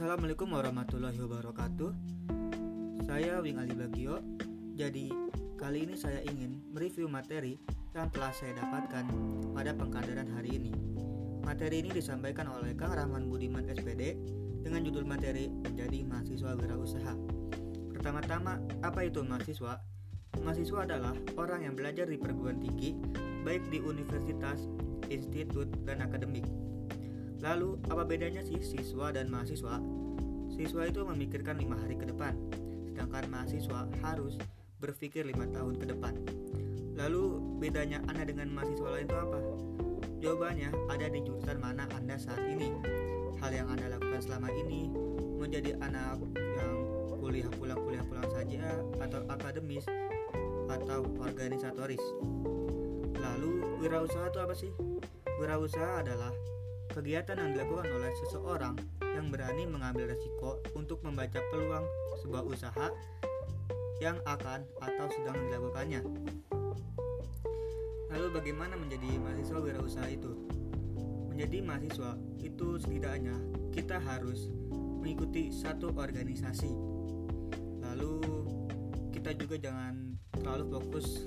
[0.00, 1.92] Assalamualaikum warahmatullahi wabarakatuh.
[3.04, 4.24] Saya Wing Ali Bagio.
[4.72, 5.12] Jadi,
[5.60, 7.60] kali ini saya ingin mereview materi
[7.92, 9.04] yang telah saya dapatkan
[9.52, 10.72] pada pengkaderan hari ini.
[11.44, 14.16] Materi ini disampaikan oleh Kang Rahman Budiman SPD
[14.64, 17.14] dengan judul materi menjadi mahasiswa wirausaha.
[17.92, 19.84] Pertama-tama, apa itu mahasiswa?
[20.40, 22.96] Mahasiswa adalah orang yang belajar di perguruan tinggi,
[23.44, 24.64] baik di universitas,
[25.12, 26.48] institut, dan akademik.
[27.40, 29.80] Lalu, apa bedanya sih siswa dan mahasiswa?
[30.52, 32.36] Siswa itu memikirkan lima hari ke depan,
[32.92, 34.36] sedangkan mahasiswa harus
[34.76, 36.14] berpikir lima tahun ke depan.
[37.00, 39.40] Lalu bedanya Anda dengan mahasiswa lain itu apa?
[40.20, 42.76] Jawabannya ada di jurusan mana Anda saat ini.
[43.40, 44.92] Hal yang Anda lakukan selama ini
[45.40, 46.76] menjadi anak yang
[47.16, 49.88] kuliah pulang kuliah pulang saja atau akademis
[50.68, 52.04] atau organisatoris.
[53.16, 54.72] Lalu wirausaha itu apa sih?
[55.40, 56.36] Wirausaha adalah
[56.90, 61.86] kegiatan yang dilakukan oleh seseorang yang berani mengambil resiko untuk membaca peluang
[62.22, 62.86] sebuah usaha
[64.02, 66.00] yang akan atau sedang dilakukannya.
[68.10, 70.32] Lalu bagaimana menjadi mahasiswa wirausaha itu?
[71.30, 73.38] Menjadi mahasiswa itu setidaknya
[73.70, 76.72] kita harus mengikuti satu organisasi.
[77.86, 78.18] Lalu
[79.14, 81.22] kita juga jangan terlalu fokus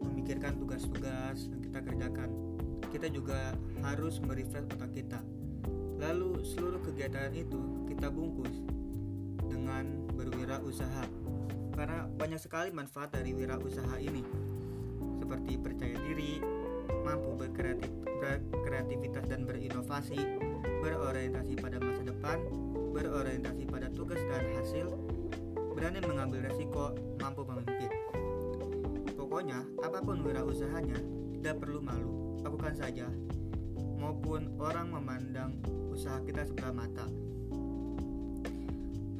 [0.00, 2.30] memikirkan tugas-tugas yang kita kerjakan.
[2.90, 3.54] Kita juga
[3.86, 5.22] harus merefresh otak kita.
[6.02, 8.50] Lalu seluruh kegiatan itu kita bungkus
[9.46, 11.06] dengan berwirausaha
[11.74, 14.20] karena banyak sekali manfaat dari wirausaha ini
[15.30, 16.42] seperti percaya diri,
[17.06, 17.86] mampu berkreatif,
[18.18, 20.18] berkreativitas dan berinovasi,
[20.82, 22.38] berorientasi pada masa depan,
[22.90, 24.90] berorientasi pada tugas dan hasil,
[25.78, 27.94] berani mengambil resiko, mampu memimpin.
[29.14, 30.98] Pokoknya, apa pun wirausahanya,
[31.38, 33.06] tidak perlu malu, lakukan saja,
[34.00, 35.60] maupun orang memandang
[35.92, 37.06] usaha kita sebelah mata.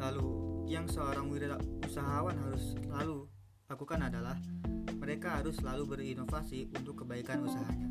[0.00, 0.30] Lalu,
[0.70, 3.28] yang seorang wirausahawan harus selalu
[3.68, 4.38] lakukan adalah
[4.96, 7.90] mereka harus selalu berinovasi untuk kebaikan usahanya.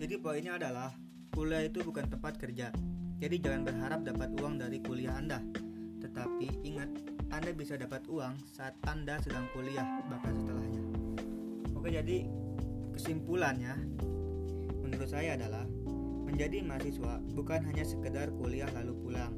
[0.00, 0.90] Jadi poinnya adalah
[1.30, 2.72] kuliah itu bukan tempat kerja.
[3.20, 5.44] Jadi jangan berharap dapat uang dari kuliah Anda.
[6.00, 6.88] Tetapi ingat,
[7.28, 10.82] Anda bisa dapat uang saat Anda sedang kuliah bahkan setelahnya.
[11.76, 12.24] Oke, jadi
[12.96, 13.76] kesimpulannya
[14.90, 15.62] menurut saya adalah
[16.26, 19.30] menjadi mahasiswa bukan hanya sekedar kuliah lalu pulang,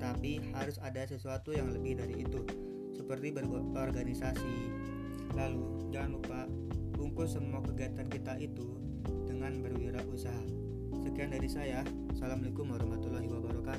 [0.00, 2.40] tapi harus ada sesuatu yang lebih dari itu,
[2.96, 4.72] seperti berorganisasi.
[5.36, 6.48] Lalu, jangan lupa
[6.96, 8.72] bungkus semua kegiatan kita itu
[9.28, 10.44] dengan berwirausaha.
[11.04, 11.84] Sekian dari saya.
[12.16, 13.75] Assalamualaikum warahmatullahi wabarakatuh.